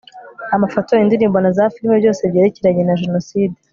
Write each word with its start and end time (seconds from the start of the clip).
amafoto 0.55 0.91
indirimbo 1.03 1.37
na 1.41 1.51
za 1.57 1.65
filime 1.73 1.95
byose 2.01 2.21
byerekeranye 2.31 2.83
na 2.85 2.95
jenoside 3.01 3.57